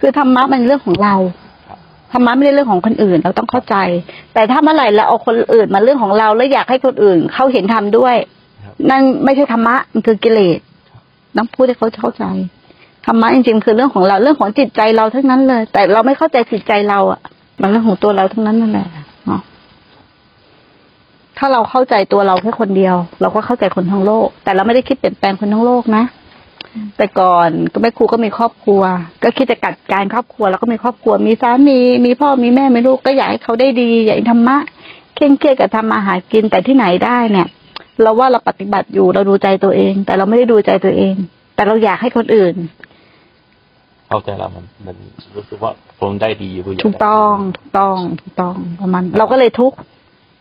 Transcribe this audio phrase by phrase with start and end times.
[0.00, 1.14] คือธรรมะมันเรื่องของเรา
[2.12, 3.76] ธรรมะไม่ได้เรื่องของคนอื่น เราต้องเข้าใจ
[4.34, 8.16] แต่ถ้าเมื่อไหร่เราเอาคนอื่นมาเรื่องของเราแล้วอยากให้คนอื่นเขาเห็นธรรมด้วย
[8.64, 10.58] ครับนั่นไม่ใช่ธรรมะมันคือกิเลส
[11.36, 12.24] ต้องพูดให้เขาเข้าใจ
[13.06, 17.20] ธรรมะจริงๆคือเรื่องของเราเรื่องของจิตใจเราทั้งนั้นเลย แต่เราไม่เข้าใจจิตใจเราอะ
[17.60, 18.88] มันเรื่องของตัวเราทั้งนั้นนั่นแหละ
[19.26, 19.40] เนาะ
[21.38, 26.04] ถ้าเราเข้าใจตัวเราแค่คนเดียว เราก็เข้าใจคนทั้งโลก แต่เราไม่ได้คิดเปลี่ยนแปลงคนทั้งโลกนะ
[26.96, 28.82] แต่ก่อนก็แม่ครูก็มีครอบครัว
[29.22, 34.56] ก็คิดจะกัดการครอบครัวแล้วก็มีครอบครัวมีสามีมีพ่อมีแม่มีลูกก็อยากให้เขาได้ดีอยากให้ธรรมะ
[35.14, 37.46] เคร่งเครียดกับทำมาหากินแต่ที่ไหนได้เนี่ย
[38.02, 41.14] เราว่าเราปฏิบัติอยู่เราดูใจตัวเอง แต่เราไม่ได้ดูใจตัวเอง
[41.54, 42.54] แต่เราอยากให้คนอื่น
[44.08, 44.96] เข้าใจแล้วมันมัน
[45.36, 49.76] รู้สึกว่าผมได้ดีอยู่ยาถูกต้องถูกต้องถูกต้องประมาณเราก็เลยทุกข์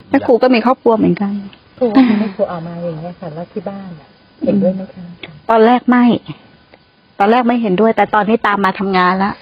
[0.09, 1.33] แม่ครูก็มีครอบครัวเหมือนกัน
[1.77, 4.09] ครูว่าแม่ครูเอามาอย่างเงี้ยค่ะแล้วที่บ้านอะ
[4.43, 5.03] เห็นด้วยไหมคะ
[5.49, 6.05] ตอนแรกไม่
[7.19, 9.33] ตอนแรกไม่เห็นด้วย แต่ตอนนี้ตามมาทำงานแล้ว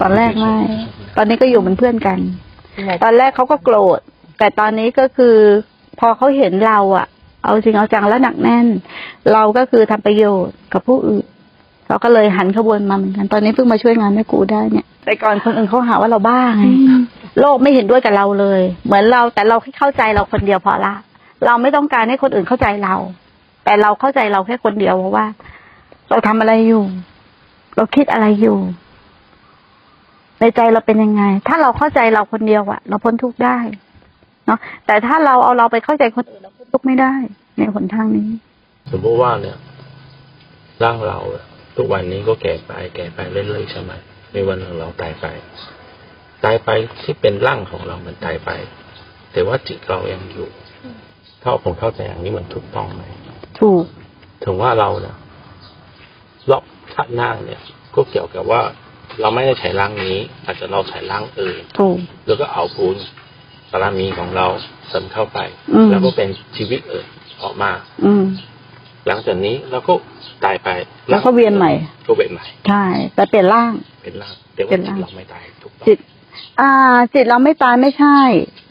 [0.00, 0.56] ตอนแรกไม่
[1.16, 2.18] ตอนนี้ก็อยู่เป็นเพื่อนกัน
[3.04, 4.00] ตอนแรกเขาก็โกรธ
[4.38, 5.36] แต่ตอนนี้ก็คือ
[6.00, 7.06] พอเขาเห็นเราอะ
[7.42, 8.66] เอาจริงเอาจังและหนักแน่น
[9.32, 11.24] เราก็คือทำประโยชน์กับผู้อื่น
[11.88, 16.64] เราก็เลยหันขบวนมาเหมือนกัน ตอนนี้เพิ่งมาช่วยงานแม่กูได้เนี่ย แต่ก่อนคนอื่นเขาหาว่าเราบ้าไง
[17.40, 20.94] โลกไม่เห็นด้วยกับเราเลย เหมือนเราแต่เราแค่เข้าใจเราคนเดียวพอละ
[21.46, 22.94] เราไม่ต้องการให้คนอื่นเข้าใจเรา
[23.64, 25.26] แต่เราเข้าใจเราแค่คนเดียวเพราะว่า
[26.10, 26.84] เราทำอะไรอยู่
[27.76, 28.58] เราคิดอะไรอยู่
[30.40, 33.58] ในใจเราเป็นยังไง ถ้าเราเข้าใจเราคนเดียวอะเราพ้นทุกข์ได้
[34.46, 37.14] เนาะแต่ถ้าเราเอาเราไปเข้าใจคนอื่นเราพ้นทุกข์ไม่ได้
[37.56, 38.28] ในหนทางนี้
[38.92, 39.58] สมมติว่าเนี่ย
[40.82, 41.18] ร่างเรา
[41.76, 43.92] ทุกวันนี้ก็แก่ไป แก่ไปเรื่อยๆใช่ไหม
[44.32, 45.26] ในวันหนึ่งเราตายไป
[46.44, 46.70] ตายไป
[47.02, 48.50] ที่เป็นร่างของเรามันตายไป
[49.32, 50.48] แต่ว่าจิตเรายังอยู่
[51.42, 53.02] ถ้าผมเข้าใจอย่างนี้มันถูกต้องไหม
[53.60, 53.84] ถูก
[54.44, 55.16] ถึงว่าเราเนี่ย
[56.50, 57.60] รอบชาติหน้าเนี่ย
[57.94, 58.60] ก็เกี่ยวกับว่า
[59.20, 62.96] เราไม่ได้ใช้ร่างนี้ อาจจะเราใช้ร่างอื่นถูกแล้วก็เอาบุญ
[63.70, 64.46] บารมีของเรา
[64.88, 65.38] เสริมเข้าไป
[65.74, 67.06] อืมแล้วก็เป็นชีวิตอื่น
[67.42, 67.70] ออกมา
[68.04, 68.24] อืม
[69.06, 69.94] หลังจากนี้เราก็
[70.44, 70.68] ตายไป
[71.08, 71.72] แล้วก็เวียนใหม่
[72.06, 72.84] ก็เวียนใหม่ใช่
[73.14, 73.72] แต่เปลี่ยนร่าง
[74.02, 75.98] เป็นร่างแต่เป็ว่านจิร่างตเราไม่ตายถูกต้องจิต
[76.60, 76.70] อ่า
[77.14, 78.18] จิตเราไม่ตายไม่ใช่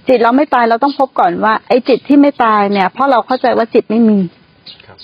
[0.08, 4.20] จิตเราไม่ตายเราต้องพบก่อนว่า ไอ้จิตที่ไม่ตายเนี่ย เพราะเราเข้าใจว่าจิตไม่มี
[4.86, 4.98] ครับ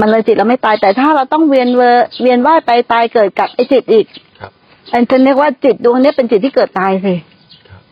[0.00, 4.06] มันเลยจิตเราไม่ตายแต่ถ้าเราต้องเวียนเวอเวียนว่ายไปตายเกิดกับไอ้จิตอีก
[4.40, 4.52] ครับ
[4.92, 7.14] อันจะเรียกว่าจิตดวงเนี้ยเป็นจิตที่เกิดตายสิ
[7.68, 7.82] ครับ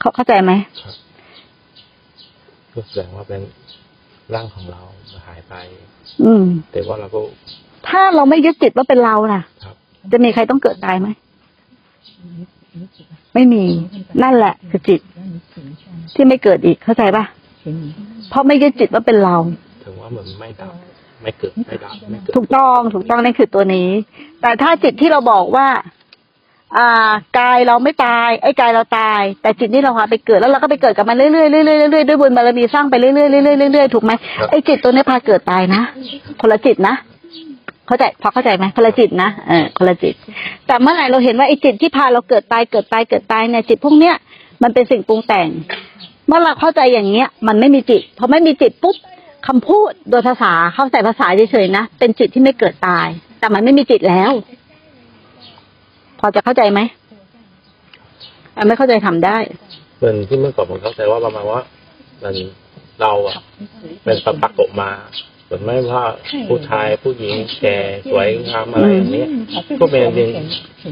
[0.00, 0.94] เขาเข้าใจไหมครับ
[2.72, 3.42] ก็แสดงว่าเป็น
[4.34, 4.80] ร่างของเรา
[5.26, 5.54] หายไป
[6.24, 7.20] อืม แต่ว่าเราก็
[7.88, 9.74] ถ้าเราไม่ยึดจิตว่าเป็นเราน่ะครับ
[10.12, 11.08] จะมีใครต้องเกิดตายไหม
[13.36, 13.64] ไม่มี
[14.22, 15.00] นั่นแหละ คือจิต
[16.14, 17.24] ที่ไม่เกิดอีกเข้าใจปะ
[18.30, 19.36] เพราะไม่ยึดจิตว่าเป็นเรา
[19.84, 20.72] ถึงว่ามันไม่ดับ
[21.22, 23.88] ไม่เกิดไม่ดับไม่เกิดถูกต้องถูกต้องนั่นคือตัวนี้
[24.40, 25.68] แต่ถ้าจิตที่เราบอกว่า
[26.76, 34.12] อ่ากายเราไม่ตาย ไอ้กายเราตาย แต่จิตนี่เราพาไปเกิดแล้วเราก็ไปเกิดกับมันเรื่อยๆเรื่อยๆเรื่อยๆด้วยบุญบารมีสร้างไปเรื่อยๆเรื่อยๆเรื่อยๆถูกไหม
[34.50, 35.82] ไอ้จิตตัวนี้พาเกิดตายนะ
[36.40, 36.94] คนละจิตนะ
[37.86, 40.14] เข้าใจพอเข้าใจไหมคนละจิตนะเออคนละจิต
[40.66, 44.14] แต่เมื่อไหร่เราเห็นว่าไอ้จิตที่พาเราเกิดตายเกิดตายเกิดตายเนี่ยจิตพวกเนี้ย
[44.62, 45.48] มันเป็นสิ่งปรุงแต่ง
[46.26, 48.96] เมื่อเราเข้าใจอย่างเงี้ย มันไม่มีจิตพอไม่มีจิตปุ๊บ
[49.46, 53.06] คำพูดโดยภาษาเข้าใจภาษาเฉยๆนะเป็นจิตที่ไม่เกิดตาย
[53.40, 54.32] แต่มันไม่มีจิตแล้ว
[56.20, 56.80] พอจะเข้าใจไหม
[58.66, 59.38] ไม่เข้าใจทำได้
[59.98, 61.60] เหมือนที่เมื่อก่อนผมเข้าใจว่าประมาณว่า
[62.22, 62.34] มัน
[63.00, 63.36] เราอะ
[64.04, 64.90] เป็นปรากมา
[65.46, 66.04] เหมือนไม่ว่า
[66.48, 67.78] ผู้ชายผู้หญิงแก่
[68.10, 69.24] สวยงามอะไรอย่างนี้
[69.80, 70.28] ก็เป็นเป็น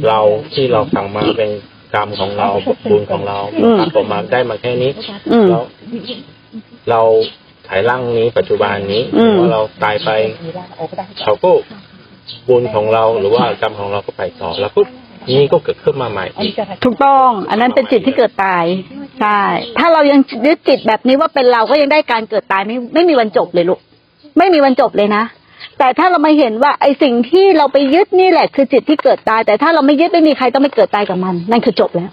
[0.09, 0.20] เรา
[0.54, 1.50] ที่เราสั่งมาเป็น
[1.94, 2.48] กรรมของเรา
[2.91, 4.91] บุญของเราอืมปรากฏมาได้มาแค่นี้
[5.32, 5.65] อืมแล้ว
[6.91, 7.00] เรา
[7.69, 10.10] ถ่ายร่างนี้ปัจจุบันนี้อืมว่าเราตายไป
[11.22, 11.50] เขาก็
[12.48, 14.88] บุญของเราหรือว่ากรรมของเราก็ไปต่อแล้วปุ๊บ
[15.36, 16.53] นี่ก็เกิดขึ้นมาใหม่อีก
[16.84, 18.65] ถูกต้อง อันนั้นเป็นจิตที่เกิดตาย
[19.21, 19.41] ใช่
[19.78, 23.81] ถ้าเรายังยึดจิตแบบนี้ว่าเป็นเราก็ยังได้การเกิดตายไม่ไม่มีวันจบเลยลูก
[24.39, 25.22] ไม่มีวันจบเลยนะ
[25.78, 32.10] แต่ถ้าเรามาเห็นว่าไอสิ่งที่เราไปยึดนี่แหละ คือจิตที่เกิดตาย แต่ถ้าเราไม่ยึดไม่มีใครต้องไปเกิดตายกับมัน นั่นคือจบแล้ว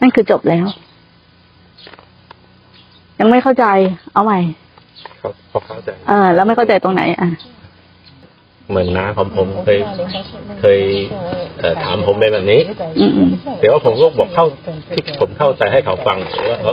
[0.00, 0.66] นั่นคือจบแล้ว
[3.20, 3.66] ยังไม่เข้าใจ
[4.12, 4.38] เอาใหม่
[5.18, 7.28] เขาเขาเข้าใจเออแล้วไม่เข้าใจตรงไหนอะ
[8.70, 9.78] เหมือนน้าของผมเคย
[10.60, 10.80] เคย
[11.60, 12.60] เอ่อถามผมเป็นแบบนี้
[12.98, 13.30] อืมอืม
[13.60, 14.46] เดี๋ยวผมก็บอกเข้า
[14.94, 16.72] ที่ผมเข้าใจให้เขาฟังแต่ว่าเขา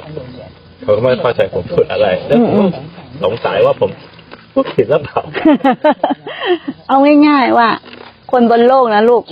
[0.82, 2.66] เขาก็ไม่เข้าใจผมพูดอะไรแล้วผมก็
[3.24, 3.92] สงสัยว่าผม
[4.54, 5.20] พูดผิดหรือเปล่า
[6.88, 6.98] เอา
[7.28, 7.70] ง่ายๆว่า
[8.32, 9.24] คนบนโลกนะลูก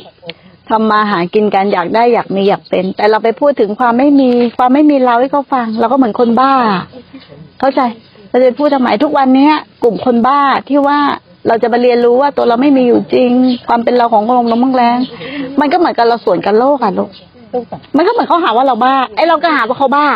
[0.69, 6.53] ทำมาหากินกันอยากได้อยากมีอยากเป็น แต่เราไปพูดถึงความไม่มีความไม่มีเราให้เขาฟัง เราก็เหมือนคนบ้า
[7.59, 7.81] เข้าใจ
[8.29, 9.53] เราจะพูดทำไมทุกวันเนี้ย
[9.83, 10.39] กลุ่มคนบ้า
[10.69, 10.99] ที่ว่า
[11.47, 13.31] เราจะมาเรียนรู้ว่าตัวเราไม่มีอยู่จริง
[13.67, 14.97] ความเป็นเราของลมลมบ้างแรง
[15.59, 17.09] มันก็เหมือนกับเราสวนกันโลกอะลูก
[17.95, 20.07] มันก็เหมือนเขาหาว่าเราบ้าไอ้เราก็หาว่าเขาบ้า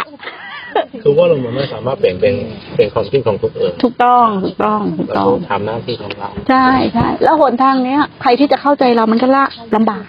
[1.03, 2.33] คือว่าเราไม่สามารถเปลี่ยนเป็น
[2.75, 9.43] เป็นความคิดของคนอื่นถูกต้องถูกต้องถูกเราต้องทำหน้าที่ของเราใช่ใช่แล้วหนทางเนี้ย ใครที่จะเข้าใจเรามันก็ละ
[9.75, 10.03] ลำบาก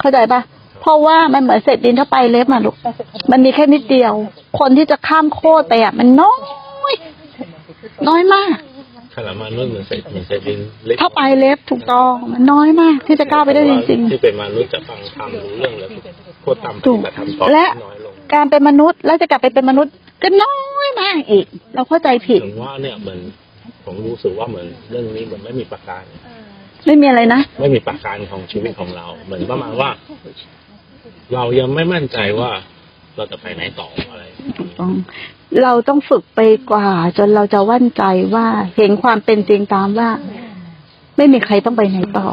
[0.00, 0.40] เข้าใจปะ
[0.80, 2.76] เพราะว่ามันเหมือนเศษดินถ้าไปเล็บมาลูก
[3.30, 4.12] มันมีแค่นิดเดียว
[4.58, 6.34] คนที่จะข้ามโคตรไปอะ มันน้อ
[6.90, 6.92] ย
[8.08, 8.56] น้อยมาก
[9.14, 15.88] ขนาดมนุษย์เหมือนเศษเหมือนเศษดินเล็กถ้าไปเล็บถูกต้องมันน้อยมาก ที่จะก้าวไปได้จริงที่เป็นมนุษย์จะฟังธรรมรู้เรื่องแล้ว
[16.42, 18.03] โคตรตามปฏิบัติธรรมต่อและน้อยลงๆ
[18.34, 19.92] การเป็นมนุษย์ แล้วจะกลับไปเป็นมนุษย์
[20.22, 23.20] ก็น้อยมากอีก เราเข้าใจผิดถึงว่าเนี่ยเหมือน
[23.84, 26.02] ผมรู้สึกว่าเหมือนเรื่องนี้เหมือนไม่มีประการ
[26.86, 29.90] ไม่มีอะไรนะไม่มีประการของชีวิตของเรา เหมือนประมาณว่า
[31.34, 32.50] เรายังไม่มั่นใจว่า
[33.16, 34.24] เราจะไปไหนต่ออะไร
[34.58, 34.92] ถูกต้อง
[35.62, 36.40] เราต้องฝึกไป
[36.70, 36.88] กว่า
[37.18, 38.02] จนเราจะวั่นใจ
[38.34, 38.46] ว่า
[38.76, 40.08] เห็นความเป็นจริงตามว่า
[41.16, 42.28] ไม่มีใครต้องไปไหนต่อ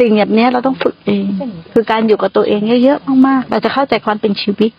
[0.00, 1.24] สิ่งแบบเนี้ยเราต้องฝึกเอง
[1.72, 4.70] คือการอยู่กับตัวเองเยอะๆมากๆ เราจะเข้าใจความเป็นชีวิต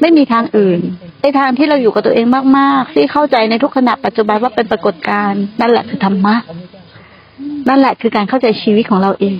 [0.00, 0.80] ไม่มีทางอื่น
[1.22, 2.26] ในทางที่เราอยู่กับตัวเอง
[2.58, 6.34] มากๆ ที่เข้าใจในทุกขณะปัจจุบันว่าเป็นปรากฏการณ์นั่นแหละคือธรรมะ
[7.68, 9.36] นั่นแหละคือการเข้าใจชีวิตของเราเอง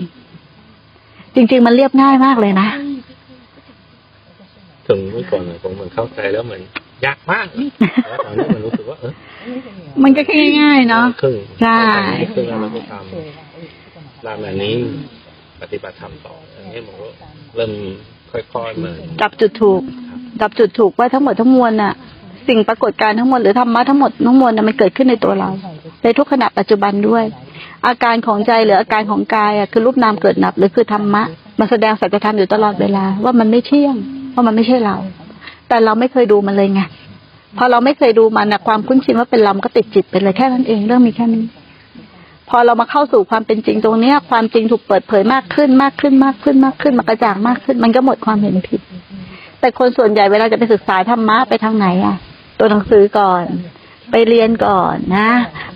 [1.34, 2.68] จริง ๆ มันเรียบง่ายมากเลยนะ
[4.86, 6.62] ถึงเมื่อก่อนเนี่ยผมเหมือนเข้าใจแล้วเหมือน
[7.06, 7.46] ยากมาก
[8.08, 9.12] แล้วตอนนี้มันรู้สึกว่าเออ
[10.02, 11.80] มันก็แค่ง่ายๆเนาะครึ่งใช่
[12.34, 13.87] ครึ่งแล้วเราก็ทำ
[14.26, 14.74] ตามแบบนี้
[15.62, 17.08] ปฏิบัติธรรมต่ออย่างนี้ผมก็
[17.56, 17.72] เริ่ม
[18.30, 19.82] ค่อยๆเหมือนจับจุดถูก
[20.40, 21.92] จับจุดถูกว่าทั้งหมดทั้งมวลน่ะ
[22.48, 25.50] สิ่งปรากฏการณ์ทั้งหมดหรือธรรมะทั้งหมดทั้งมวลน่ะมันเกิดขึ้นในตัวเรา
[26.02, 27.24] ในทุกขณะปัจจุบันด้วย
[27.86, 31.22] อาการของใจหรืออาการของกายอะคือรูปนามเกิดนับหรือคือธรรมะ
[31.58, 33.96] มาแสดงสัจธรรมอยู่ตลอดเวลา ว่ามันไม่เที่ยง
[34.34, 34.96] ว่ามันไม่ใช่เรา
[35.68, 36.80] แต่เราไม่เคยดูมันเลยไง
[37.58, 41.44] พอเราไม่เคยดูมันนะความคุ้นชินว่าเป็นเรามันก็ติดจิตไปเลยแค่นั้นเองเรื่องมีแค่นี้
[42.48, 48.80] พอเรามาเข้าสู่ความเป็นจริงตรงเนี้ย ความจริงถูกเปิดเผยมากขึ้นมากขึ้นมากขึ้นมากขึ้นมันกระจ่างมากขึ้น มันก็หมดความเห็นผิด
[49.60, 52.16] แต่คนส่วนใหญ่เวลาจะไปศึกษาธรรมะไปทางไหนอะ
[52.58, 53.44] ตัวหนังสือก่อน
[54.10, 55.30] ไปเรียนก่อนนะ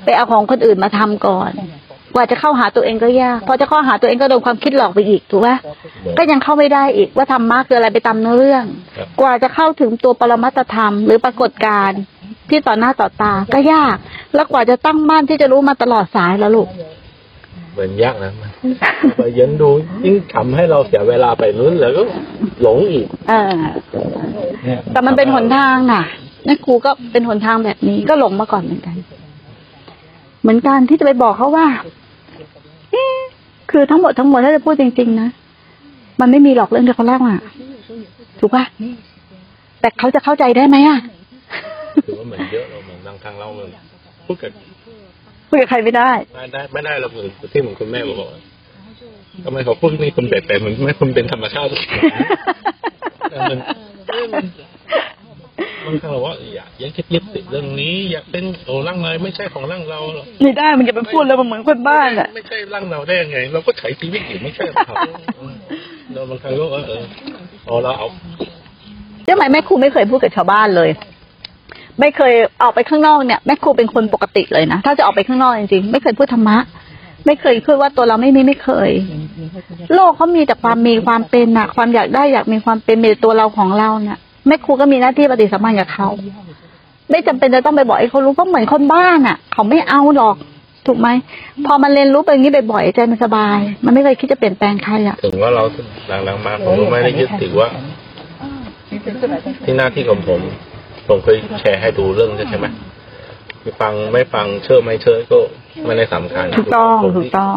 [0.04, 1.50] ไปเอาของคนอื่นมาทำก่อน
[2.14, 5.56] กว่าจะเข้าหาตัวเองก็ยาก พอจะเข้าหาตัวเองก็โดนความคิดหลอกไปอีกถูกปะ
[6.18, 8.64] ก็ยังเข้าไม่ได้อีกว่าธรรมะคืออะไรไปตามเนื้อเรื่อง
[8.96, 12.00] ครับกว่าจะเข้าถึงตัวปรมัตถธรรม หรือปรากฏการณ์
[12.52, 13.96] ที่ต่อหน้าต่อตาก็ยาก
[14.34, 16.68] แล้วกว่าจะตั้งมั่นที่จะรู้มาตลอดสายแล้วลูก
[17.72, 18.50] เหมือนยากนะมัน
[19.16, 19.68] ไปเย็นดู
[20.04, 22.02] ยิ่งทำให้เราเสียเวลาไปนู้นแล้วก็
[22.62, 23.54] หลงอีกเออ
[24.92, 26.02] แต่มันเป็นหนทางน่ะ
[26.46, 28.96] นั่นครูก็เป็นหนทางแบบนี้ก็หลงมาก่อนเหมือนกัน
[30.42, 31.66] เหมือนกันที่จะไปบอกเขาว่า
[32.90, 33.16] เอ๊ะ
[33.70, 35.28] คือทั้งหมดทั้งมวลถ้าจะพูดจริงๆนะ
[36.20, 37.40] มันไม่มีหรอกเรื่องที่เขาเล่าอะ
[38.40, 38.64] ถูกปะ
[39.80, 40.98] แต่เขาจะเข้าใจได้ไหมอะ
[42.06, 43.70] ถือว่าเหมือนเยอะเราเหมือนบางครั้งเราเหมือน
[44.26, 44.50] พูดกับ
[45.48, 48.40] พูดกับใครไม่ได้ ไม่ได้ไม่ได้เราเหมือนที่เหมือนคุณแม่บอกว่า
[49.44, 51.68] ทำไมเขาพูดนี่คุณแปลกๆเหมือนไม่คุณเป็นธรรมชาติ
[53.30, 53.58] แต่มัน
[55.86, 64.96] บางครั้งเราว่าอยากยังคิดยึดติดเรื่องนี้ อยากเป็นโอ้ร่างเลยไม่ใช่ของร่างเราหรอกไม่ได้มันจะไปพูดแล้วมันเหมือนคนบ้านอะไม่ใช่ร่างเราได้ยังไง เราก็ใช้ชีวิตอยู่ไม่ใช่ของเขา
[66.12, 67.02] เราบางครั้งก็ว่าเออ
[67.66, 68.06] เอาเราเอา
[69.28, 70.90] ทำไมแม่ครูไม่เคยพูดกับชาวบ้านเลย
[72.00, 76.58] ไม่เคยออกไปข้างนอกเนี่ยแม่ครูเป็นคนปกติเลยนะถ้าจะออกไปข้างนอกจริงๆไม่เคยพูดธรรมะ
[77.26, 78.90] ไม่เคยพูดว่าตัวเราไม่มีไม่เคย
[79.94, 86.08] โลกเขามีแต่ความมีความเป็นน่ะความอยากได้อยากมีความเป็นมีแต่ตัวเราของเราเนี่ยแม่ครูก็มีหน้าที่ปฏิสัมพันธ์กับเขา
[87.10, 90.36] ไม่จำเป็นจะต้องไปบอกให้เขารู้ก็เหมือนคนบ้านอะ เขาไม่เอาหรอก
[90.86, 91.08] ถูกไหม
[91.66, 95.62] พอมันเรียนรู้ไปอย่างนี้บ่อยๆใจมันสบาย มันไม่เคยคิดจะเปลี่ยนแปลงใครอะถึงว่าเรา
[96.24, 97.68] หลังๆมาผมก็ไม่ได้ยึดติดว่า
[99.64, 100.40] ที่หน้าที่ของผม
[101.08, 102.66] ผมเคยแชร์ให้ดูเรื่องนี้ใช่ไหม
[103.62, 105.38] ไม่ฟังไม่ฟังเชื่อไม่เชื่อก็
[105.86, 107.56] ไม่ได้สำคัญถูกต้องผมถูกต้อง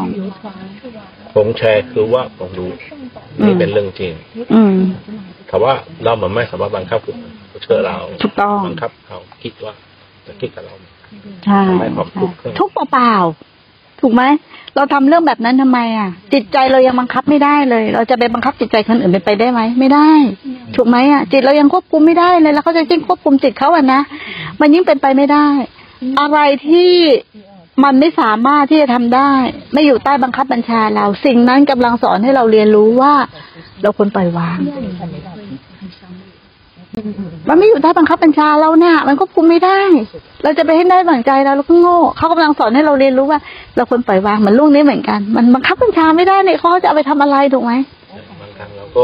[1.35, 2.69] ผมแชร์คือว่าผมรู้
[3.39, 4.13] อืมนี่เป็นเรื่องจริง
[4.53, 4.75] อืม
[5.47, 5.73] แต่ว่า
[6.03, 9.73] เราเหมือนไม่สามารถบังคับคนอื่นเขาเชื่อเราถูกต้องบังคับเขาคิดว่า
[10.27, 10.73] จะคิดกับเรา
[11.45, 13.54] ใช่ทำให้ความทุกข์ขึ้นทุกข์เปล่าๆ
[14.07, 14.25] ถูกไหม
[14.75, 20.09] เราทำเรื่องแบบนั้นทำไมอะ จิตใจเรายังบังคับไม่ได้เลย เราจะไปบังคับจิตใจคนอื่นเป็นไปได้ไหมไม่ได้
[20.75, 24.01] ถูกไหมอะ จิตเรายังควบคุมไม่ได้เลย แล้วเขาจะยิ่งควบคุมจิตเขาอะนะ
[24.59, 25.47] มันยิ่งเป็นไปไม่ได้
[26.19, 26.91] อะไรที่
[27.83, 29.31] มันไม่สามารถที่จะทำได้
[29.73, 33.13] ไม่อยู่ใต้บังคับบัญชาเรา สิ่งนั้นกำลังสอนให้เราเรียนรู้ว่า
[33.81, 34.59] เราควรปล่อยวาง
[37.49, 39.79] มันไม่อยู่ใต้บังคับบัญชาเราเนี่ย มันควบคุมไม่ได้
[40.43, 43.39] เราจะไปให้ได้บังใจเราเราก็โง่เขากำลังสอนให้เราเรียนรู้ว่า
[43.75, 47.73] เราควรปล่อยวางเหมือนลูกนี้เหมือนกัน มันบังคับบัญชาไม่ได้เนี่ยเขาจะเอาไปทำอะไรถูกไหม
[48.41, 49.03] บางครั้งเราก็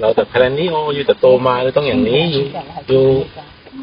[0.00, 2.44] เราแต่แพลนนี้โออยู่แต่โตมาเราต้องอย่างนี้อยู่
[2.88, 3.02] อยู่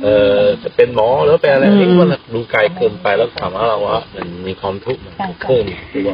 [0.04, 6.10] เออจะเป็นหมอหรือเป็นอะไรอืมนี่ก็ดูไกลเกินไปแล้วถามว่าเราว่ามันมีความทุกข์มันเพิ่มตัว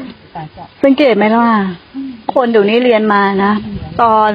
[0.84, 1.56] สังเกตไหมล่ะว่า
[2.34, 3.54] คนเดี๋ยวนี้เรียนมานะ
[4.02, 4.32] ตอน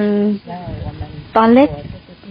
[1.37, 1.69] ตอนเล็ก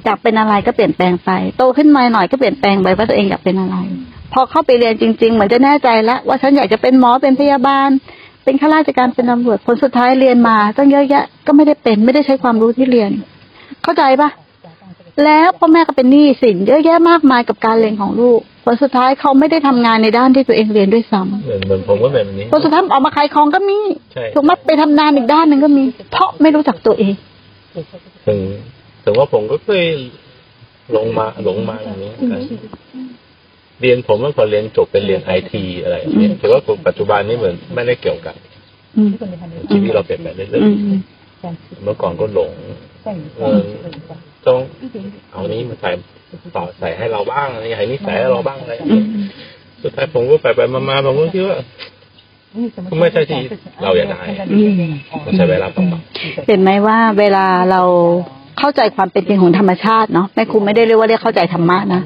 [0.05, 3.75] อยากเป็นอะไรก็เปลี่ยนแปลงไป โตขึ้นมาหน่อยก็เปลี่ยนแปลงไปว่าตัวเองอยากเป็นอะไร
[4.33, 7.89] พอเข้าไปเรียนจริง ๆ เหมือนจะแน่ใจแล้ว ว่าฉันอยากจะเป็นหมอเป็นพยาบาล
[8.43, 13.12] เป็นข้าราชการเป็นตำรวจผลสุดท้ายเรียนมาตั้งเยอะแยะก็ไม่ได้เป็นไม่ได้ใช้ความรู้ที่เรียน
[13.83, 14.29] เข้าใจปะ
[15.25, 23.79] แล้วพ่อแม่ก็เป็นหนี้สินเยอะแยะมากมายกับการเรียนของลูกผลสุดท้ายเขาไม่ได้ทำงานในด้านที่ตัวเองเรียนด้วยซ้ำเหมือนเหมือนผมก็เป็นแบบนี้ผลสุดท้ายออกมาขายของก็มี
[24.13, 27.13] ใช่ถูกไหมไปทำงานอีกด้านหนึ่งก็มี เพราะไม่รู้จักตัวเอง
[29.03, 29.86] ถึงถึงว่าผมก็เคย
[30.95, 32.41] ลงมาหลงมาอย่างนี้เหมือนกัน
[33.81, 38.36] เรียนผมเมื่อก่อนเรียนจบเป็นเรียนไอทีอะไรอย่างเงี้ยแต่ว่าผมปัจจุบันนี้เหมือนไม่ได้เกี่ยวกัน
[38.98, 39.10] อืม
[39.72, 42.51] ชีวิตเราเปลี่ยนไปเรื่อยอืมๆเมื่อก่อนก็หลง
[43.38, 43.60] เออ
[44.45, 44.57] ต้อง
[45.31, 45.89] เอานี้มาใส่
[46.55, 49.07] ต่อใส่ให้เราบ้างอะไรอย่างนี้ใส่ให้เราบ้างอะไรอย่างอืเงี้ยม
[49.81, 51.57] สุดท้ายผมก็ไปไปๆมาๆผมก็คิดว่า
[53.01, 53.41] ไม่ใช่ที่
[53.83, 54.22] เราอยากได้
[55.25, 56.01] มันใช้เวลาต้องปรับ
[56.48, 57.81] เห็นไหมว่าเวลาเรา
[58.65, 62.01] เข้าใจความเป็นจริงของธรรมชาติเนาะแม่ครูไม่ได้เรียกว่าเรียกเข้าใจธรรมะนะ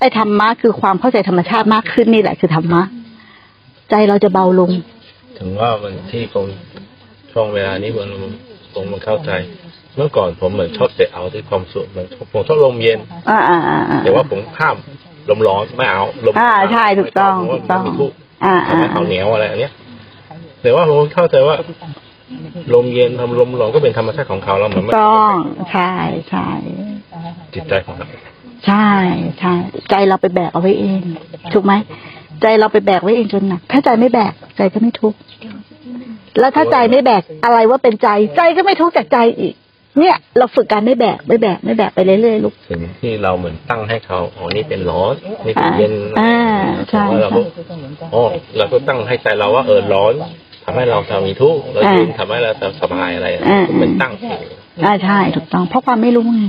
[0.00, 2.82] ไอ้ธรรมะคือความเข้าใจธรรมชาติมากขึ้นนี่แหละคือธรรมะ
[3.90, 4.70] ใจเราจะเบาลง
[5.38, 6.46] ถึงว่ามันที่ผม
[7.32, 8.08] ช่วงเวลานี้ผม
[8.74, 9.30] ผมมันเข้าใจ
[9.96, 12.98] เมื่อก่อนผมเหมือนชอบเตะเอาที่ความสุขเหมือนผมชอบลมเย็น
[13.30, 14.76] อ่าอ่าอ่าอ่าแต่ว่าผมข้าม
[15.30, 19.72] ลมร้อนไม่เอาลมอ่าใช่ถูกต้องผมถูว่ากต้องมันทุกข์อ่าทำอ่าให้เขาเหนียวอะไรอันเนี้ย
[20.62, 21.56] แต่ว่าผมเข้าใจว่า
[22.74, 25.34] ลมเย็นทำลมร้อนก็เป็นธรรมชาติของเขาเราเหมือนไม่ต้อง
[25.72, 25.92] ใช่
[26.30, 26.48] ใช่
[27.54, 28.06] จิตใจของเรา
[28.66, 28.90] ใช่
[29.40, 29.54] ใช่
[29.90, 31.00] ใจเราไปแบกเอาไว้เอง
[31.52, 31.72] ถูกไหม
[32.42, 35.18] ใจเราไปแบกไว้เองจนหนักถ้าใจไม่แบกใจก็ไม่ทุกข์
[36.38, 39.54] แล้วถ้าใจไม่แบกอะไรว่าเป็นใจ ใจก็ไม่ทุกข์จากใจอีก
[39.98, 45.14] เนี่ย เราฝึกการไม่แบกไม่แบกไม่แบกไปเรื่อยๆลูกถึงที่เราเหมือนตั้งให้เขาอ๋อนี่เป็นร้อน
[45.46, 46.36] นี่เป็นเย็นอ่า
[46.90, 47.40] ใช่แต่ว่าเราก็
[48.14, 48.22] อ๋อ
[48.56, 50.14] เราก็ตั้งให้ใจเราว่าเออร้อน
[50.70, 53.28] ทำให้เราทำมีทุกข์แล้วเย็นทำให้เราสบายอะไร
[53.68, 54.40] ก็เหมือนตั้งเอง
[54.84, 56.42] อ่าใช่ถูกต้อง เพราะความไม่รู้ไง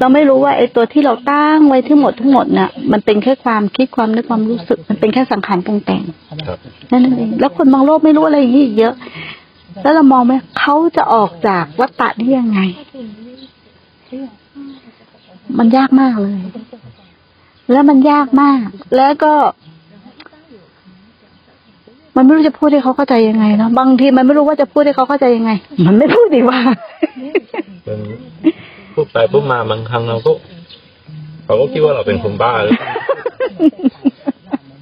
[0.00, 6.02] เราไม่รู้ว่าไอ้ตัวที่เราตั้งไว้ทั้งหมดทั้งหมดน่ะ มันเป็นแค่ความคิดความนึกความรู้สึก มันเป็นแค่สังขารปรุงแต่ง
[6.48, 6.58] ครับ
[6.90, 8.94] นั่นเองแล้วคนมองโลกไม่รู้อะไรอย่างนี้อีกเยอะ
[9.82, 12.60] แล้วเรามองไหมเขาจะออกจากวัฏฏะนี้ยังไง
[15.58, 16.40] มันยากมากเลย
[17.72, 19.34] แล้วมันยากมาก แล้วก็
[22.16, 25.50] มันไม่รู้จะพูดให้เขาเข้าใจยังไงเนาะบางทีมันไม่รู้ว่าจะพูดให้เขาเข้าใจยังไง
[25.86, 26.58] มันไม่พูดดีกว่า
[27.86, 27.98] มัน
[28.94, 30.32] พูดไปพูดมาบางครั้งเราก็
[31.44, 32.92] เขาก็คิดว่าเราเป็นคนบ้าหรือเปล่า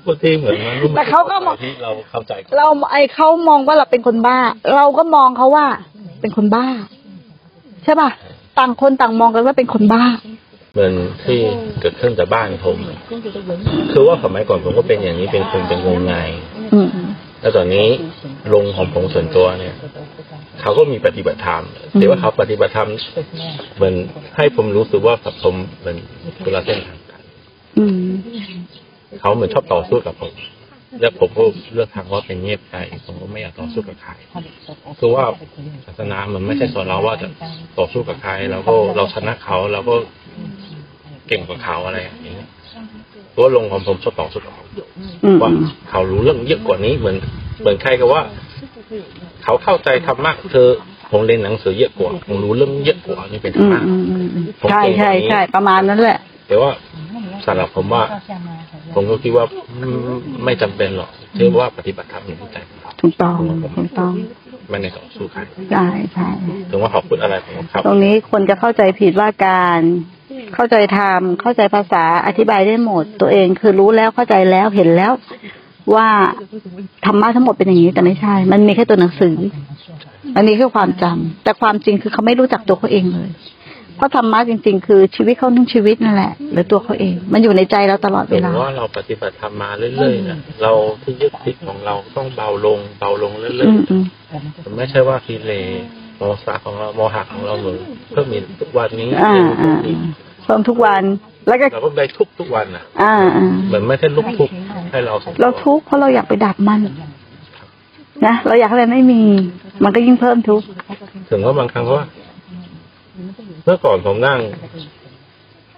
[0.04, 4.38] พูดที่เหมือนมันรู้แต่เขาก็มองที่เราเข้าใจกันเราไอเขามองว่าเราเป็นคนบ้า
[4.76, 5.66] เราก็มองเขาว่า
[6.20, 6.66] เป็นคนบ้า
[7.84, 8.10] ใช่ป่ะ
[8.58, 10.04] ต่างคนต่างมองกันว่าเป็นคนบ้า
[10.74, 11.38] เหมือนที่
[11.80, 12.76] เกิดขึ้นจากบ้านผม
[13.92, 16.51] คือว่าสมัยก่อนผมก็เป็นอย่างนี้เป็นคนเป็นงมงายอืม
[17.40, 17.86] แล้วตอนนี้
[18.54, 19.74] ลงของผมส่วนตัวเนี่ย
[20.60, 21.62] เขาก็มีปฏิบัติธรรม
[21.98, 22.88] แต่ว่าเขาปฏิบัติธรรม
[23.76, 23.94] เหมือน
[24.36, 25.96] ให้ผมรู้สึกว่ากับผมเหมือน
[26.42, 27.20] คนละเส้นทางกัน
[27.78, 28.10] อืม
[29.20, 30.32] เขาเหมือนชอบต่อสู้กับผม
[31.00, 32.76] แล้วผมก็เลือกทางว่าเป็นเงียบใจ
[33.06, 34.12] ผมก็ไม่อยากต่อสู้กับใคร
[34.98, 35.24] คือว่า
[35.86, 37.28] ศาสนามันไม่ใช่สอนเราว่าจะ
[37.78, 39.94] ต่อสู้กับใคร แล้วก็เราชนะเขาเราก็
[41.28, 44.64] เก่งกว่าเขาอะไรอย่างนี้เพราะว่าลงของผมชอบต่อสู้กับเขา
[45.24, 45.50] อืมว่า
[45.90, 47.16] เขารู้เรื่องเยอะกว่านี้เหมือน
[47.60, 48.22] เหมือนใครก็ว่า
[49.44, 50.68] เขาเข้าใจธรรมะเธอ
[51.10, 56.70] ผมเรียนหนังสือเยอะกว่าผมรู้เรื่องเยอะกว่านี่เป็นธรอืรมมะ อืมอืมอืมใช่ใช่ใช่ประมาณนั้นแหละ แต่ว่า
[57.46, 58.02] สำหรับผมว่า
[58.94, 63.36] ผมก็คิดว่าอืมไม่จำเป็นหรอกที่ว่าปฏิบัติธรรมอยู่ที่ใจของเราถูกต้อง
[63.78, 64.12] ถูกต้อง
[64.68, 65.40] ไม่ในต่อสู้ใคร
[65.72, 66.28] ใช่ใช่
[66.70, 69.80] ถึงว่าเขาพูดอะไรผมก็ครับ ตรงนี้คนจะเข้าใจผิดว่าการ
[70.54, 75.12] เข้าใจธรรมเข้าใจภาษาอธิบายได้หมด ตัวเองคือรู้แล้วเข้าใจแล้วเห็นแล้ว
[75.94, 76.08] ว่า
[77.06, 79.36] ธรรมะทั้งหมดเป็นอย่างนี้ แต่ไม่ใช่ มันมีแค่ตัวหนังสือ
[80.36, 83.30] อันนี้คือความจำแต่ความจริงคือเขาไม่รู้จักตัวเขาเองเลย
[83.96, 95.66] เพราะธรรมะจริง ๆ คือชีวิตเขาทั้งชีวิตนั่นแหละหรือตัวเขาเอง มันอยู่ในใจเราตลอดถึเวงลาว่าเราปฏิบัติธรรมมาเรื่อยๆนะเราที่ยึดติดของเราต้องเบาลง เบาลงเรื่อยอืมอืมๆมันไม่ใช่ว่ากิเลส
[96.18, 97.76] โมสะของเราโมหะของเราเหมือน
[98.10, 99.08] เพิ่มมีทุกวันนี้
[100.46, 101.02] อ่าอ่าอ่าเพิ่มทุกวัน
[101.48, 104.54] แล้วก็เราก็ได้ทุกทุกวันน่ะอ่าอ่าเหมือนไม่ใช่ลุกทุกข์
[104.92, 106.80] ให้เราสงเราทุกข์เพราะเราอยากไปดับมัน
[108.26, 109.22] นะเราอยากให้มันไม่มี
[109.84, 110.66] มันก็ยิ่งเพิ่มทุกข์
[111.30, 112.04] ถึงว่าบางครั้งว่า
[113.64, 114.40] เมื่อก่อนผมนั่ง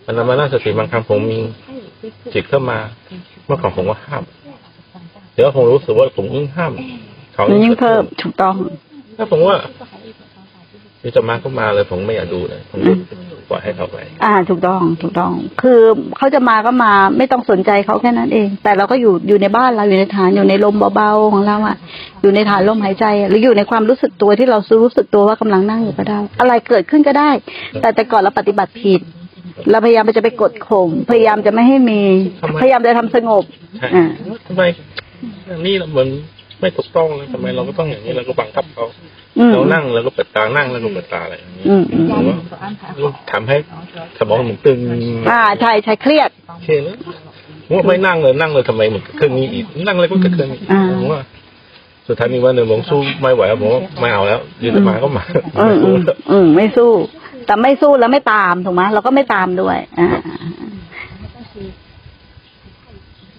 [0.06, 1.38] มันมานั่งสติบางครั้งผมมี
[2.34, 2.78] จิตเข้ามา
[3.46, 4.22] เมื่อก่อนผมก็ห้าม
[5.34, 6.72] เดี๋ยวผมรู้สึกว่าผมยิ่งห้าม
[7.32, 8.54] เขามันยิ่งเพิ่มถูกต้อง
[9.16, 9.56] ถ้าผมว่า
[11.04, 12.98] ที่จะมาก็มาเลยผมไม่อยากดูเลยผมอืม
[13.50, 15.32] ปล่อยให้เขาไป อ่า ถูกต้องถูกต้อง
[15.62, 15.80] คือ
[16.16, 21.76] เขาจะมาก็มาไม่ต้องสนใจเขาแค่นั้นเอง แต่เราก็อยู่อยู่ในบ้านเราอยู่ในฐานอยู่ในลมเบาๆของเราอะ
[22.22, 27.30] อยู่ในฐานลมหายใจอะหรืออยู่ในความรู้สึกตัวที่เรารู้สึกตัวว่ากำลังนั่งอยู่ก็ได้ อะไรเกิดขึ้นก็ได้
[27.80, 29.00] แต่แต่ก่อนเราปฏิบัติผิด
[29.70, 32.02] เราพยายามจะไปกดข่มพยายามจะไม่ให้มี
[32.42, 33.44] ทำไมพยายามจะทำสงบ
[33.78, 34.04] ใช่อ่า
[34.48, 34.62] ทำไม
[35.48, 36.08] อันนี่เหมือน
[36.60, 38.86] ไม่ถูกต้องเลยทำไมเราก็ต้องอย่างนี้เราก็บังคับเขา
[39.38, 42.22] อืม เรานั่งเราก็เปิดตานั่งแล้วก็เปิดตาอะไรอย่างนี้อืมอืม ผม
[43.04, 43.56] ว่าทำให้
[44.18, 44.78] สมองมันตึง
[45.30, 46.30] อ่าใช่ใช่เครียด
[46.64, 46.80] เช่น
[47.66, 51.20] ผมว่าไม่นั่งเลยนั่งเลยทำไมมันเกิดขึ้นนี้อีกนั่งเลยก็เกิดขึ้นนี้อ่า ผมว่า
[52.06, 55.24] สุดท้ายมีวันหนึ่งผมสู้ไม่ไหวแล้วผมว่าไม่เอาแล้วยืนมาก็มา
[55.60, 55.98] อืมอืม
[56.30, 56.90] อืมไม่สู้
[57.46, 60.08] แต่ไม่สู้แล้วไม่ตามถูกไหมเราก็ไม่ตามด้วย อ่า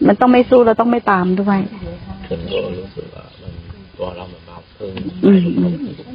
[0.08, 1.60] มันต้องไม่สู้เราต้องไม่ตามด้วย
[2.28, 3.52] ถึงก็รู้สึกว่ามัน
[3.98, 4.45] ตัวเราเหมือนเบาขึ้น
[4.82, 5.41] อืม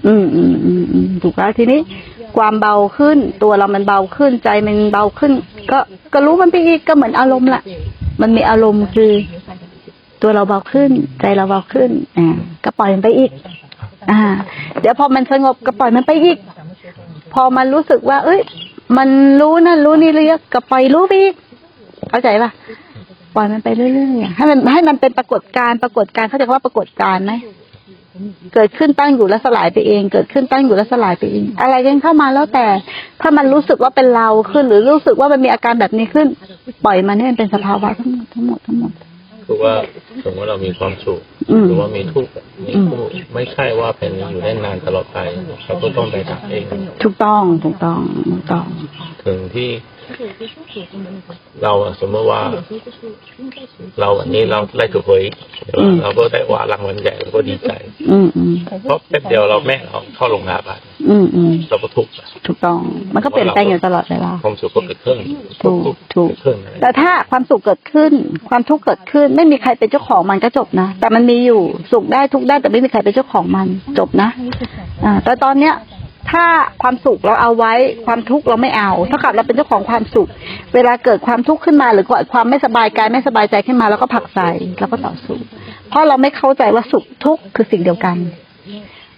[0.06, 1.80] อืมอืมอืมอืมถูกแล้วทีนี้
[2.36, 5.32] ความเบาขึ้น ตัวเรามันเบาขึ้นใจมันเบาขึ้น
[5.70, 5.78] ก็
[6.12, 7.62] ก็รู้มันไปอีกก็เหมือนอารมณ์แหละ
[8.20, 9.12] มันมีอารมณ์คือ
[10.22, 10.90] ตัวเราเบาขึ้น
[11.20, 13.30] ใจเราเบาขึ้นอ่าก็ปล่อยมันไปอีก
[14.10, 14.20] อ่า
[14.80, 16.38] เดี๋ยวพอมันสงบก็ปล่อยมันไปอีก
[17.34, 18.40] พอมันรู้สึกว่า เอ้ย
[18.98, 19.08] มัน
[19.40, 21.34] รู้นั่นรู้นี่เรียกก็ปล่อยรู้ไปอีก
[22.10, 22.50] เข้าใจปะ
[23.36, 27.32] ปล่อยมันไปเรื่อยๆให้มันให้มันเป็นปรากฏการณ์ปรากฏการณ์เขาใจคำว่าปรากฏการณ์ไหม
[28.54, 32.66] เกิดขึ้นตั้งอยู่แล้วสลายไปเอง เกิดขึ้นตั้งอยู่แล้วสลายไปเอง อะไรกันเข้ามาแล้วแต่
[33.20, 36.26] ถ้ามันรู้สึกว่าเป็นเราขึ้น หรือรู้สึกว่ามันมีอาการแบบนี้ขึ้น
[36.84, 38.92] ปล่อยมันให้มันเป็นสภาวะทั้งหมดทั้งหมดทั้งหมด
[39.46, 39.74] คือว่า
[40.24, 42.32] สมมติเรามีความสุขอืมหรือว่ามีทุกข์
[42.66, 45.18] มีทุกข์ไม่ใช่ว่าเป็นอยู่ได้นานตลอดไป
[45.64, 46.64] เราก็ต้องไปดับเอง
[47.02, 48.00] ถูกต้องถูกต้อง
[48.30, 48.64] ถูกต้อง
[49.24, 49.68] ถึงที่
[51.62, 52.40] เราอะสมมติว่า
[54.00, 55.24] เราวันนี้เราไล่ถูกหวย
[56.02, 57.70] เราก็ได้ว่ารางวัลใหญ่เราก็ดีใจ
[58.10, 62.78] อืมอืมเพราะแป๊บเดียวเราแม่เราเข้าโรงพยาบาลอืมอืมเราก็ทุกข์อะถูกต้อง
[63.14, 65.18] มันก็เปลี่ยนแปลงอยู่ตลอดเวลาความสุขก็เกิดขึ้น
[65.62, 68.12] ถูกถูกเกิดขึ้นอะไรแต่ถ้าความสุขเกิดขึ้น
[68.48, 71.60] ความทุกข์เกิดขึ้น ไม่มีใครเป็นเจ้าของมันก็จบนะแต่มันมีอยู่
[71.92, 73.66] สุขได้ทุกข์ได้แต่ไม่มีใครเป็นเจ้าของมัน
[73.98, 74.28] จบนะ
[75.04, 75.74] อ่าแต่ตอนเนี้ย
[76.32, 76.46] ถ้า
[76.82, 77.72] ความสุขเราเอาไว้
[78.06, 80.28] ความทุกข์เราไม่เอาถ้ากับเราเป็นเจ้าของความสุข
[80.74, 85.38] เวลาเกิดความทุกข์ขึ้นมา หรือเกิดความไม่สบายกายไม่สบายใจขึ้นมาเราก็ผลักใส่แล้วก็ต่อสู้
[85.88, 88.16] เพราะเราไม่เข้าใจว่าสุขทุกข์คือสิ่งเดียวกัน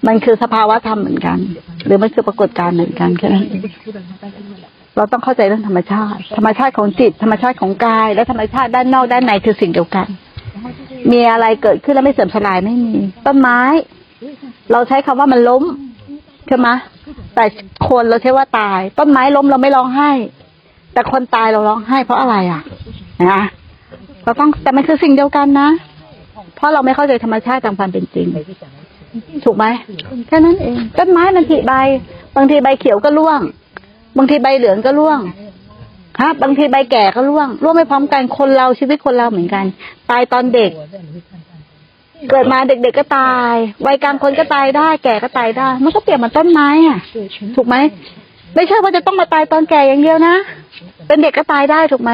[0.06, 1.38] มันคือสภาวะธรรมเหมือนกัน
[1.84, 3.46] หรือมันคือปรากฏการณ์เหมือนกันแค่นั้น
[4.96, 10.06] เราต้องเข้าใจเรื่องธรรมชาติ ธรรมชาติของจิต ธรรมชาติของกาย และธรรมชาติด้านนอกด้านในคือสิ่งเดียวกัน
[11.12, 12.94] มีอะไรเกิดขึ้นแล้วไม่เสื่อมสลายไม่มี
[13.26, 13.60] ต้นไม้
[14.72, 15.62] เราใช้คำว่ามันล้ม
[16.48, 16.68] ใช่ไหม
[17.34, 17.44] แต่
[17.88, 20.10] คนเราใช้ว่าตาย ต้นไม้ล้มเราไม่ร้องไห้
[20.92, 22.62] แต่คนตายเราร้องไห้เพราะอะไรอะ
[23.32, 23.42] นะ
[24.24, 25.68] เราต้องแต่มันคือสิ่งเดียวกันนะ
[26.56, 28.26] เพราะเราไม่เข้าใจธรรมชาติตามความเป็นจริง
[29.44, 29.64] ถูกไหม
[30.26, 31.74] แค่นั้นเองต้นไม้มันผลิใบ
[32.36, 33.40] บางทีใบเขียวก็ร่วง
[34.18, 35.20] บางทีใบเหลืองก็ร่วง
[36.20, 39.64] ฮะบางทีใบแก่ก็ร่วงร่วงไม่พร้อมกันคนเราชีวิตคนเราเหมือนกัน
[40.10, 40.70] ตายตอนเด็ก
[42.30, 43.54] เกิดมาเด็กๆก็ตาย
[43.86, 46.98] วัยกลางคนก็ตายได้ แก่ก็ตายได้ มันก็เปรียบเหมือนต้นไม้อะ
[47.56, 47.76] ถูกไหม
[48.54, 50.34] ไม่ใช่ว่าจะต้องมาตายตอนแก่อย่างเดียวนะ
[51.06, 52.12] เป็นเด็กก็ตายได้ถูกไหม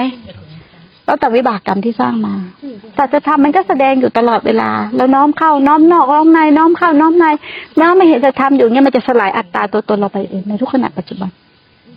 [1.04, 2.34] แล้วแต่วิบากกรรมที่สร้างมา
[2.96, 7.26] สัจธรรมมันก็แสดงอยู่ตลอดเวลา แล้วน้อมเข้าน้อมนอกน้อมในน้อมเข้าน้อมใน
[7.80, 11.30] น้อมไม่เห็นสัจธรรมอยู่เงี้ยมันจะสลายอัตตาตัวตนเราไปเองในทุกขณะปัจจุบัน